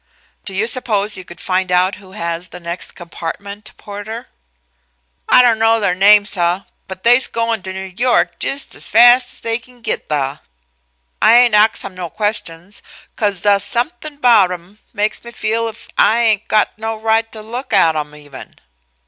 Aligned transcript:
"Do 0.45 0.55
you 0.55 0.65
suppose 0.65 1.15
you 1.15 1.23
could 1.23 1.39
find 1.39 1.71
out 1.71 1.93
who 2.01 2.13
has 2.13 2.49
the 2.49 2.59
next 2.59 2.95
compartment, 2.95 3.71
porter?" 3.77 4.29
"I 5.29 5.43
don't 5.43 5.59
know 5.59 5.79
their 5.79 5.93
name, 5.93 6.25
sub, 6.25 6.65
but 6.87 7.03
they's 7.03 7.27
goin' 7.27 7.61
to 7.61 7.71
New 7.71 7.93
York 7.95 8.39
jis 8.39 8.73
as 8.73 8.87
fas' 8.87 9.31
as 9.31 9.41
they 9.41 9.59
can 9.59 9.81
git 9.81 10.09
thuh. 10.09 10.37
I 11.21 11.35
ain' 11.35 11.53
ax 11.53 11.85
um 11.85 11.93
no 11.93 12.09
questions, 12.09 12.81
'cause 13.15 13.41
thuh's 13.41 13.63
somethin' 13.63 14.17
'bout 14.17 14.51
um 14.51 14.79
makes 14.91 15.23
me 15.23 15.29
feel's 15.29 15.75
if 15.77 15.87
I 15.99 16.17
ain' 16.21 16.41
got 16.47 16.79
no 16.79 16.95
right 16.95 17.31
to 17.31 17.43
look 17.43 17.71
at 17.71 17.95
um 17.95 18.15
even." 18.15 18.55